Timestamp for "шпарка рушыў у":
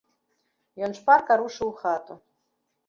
1.01-1.77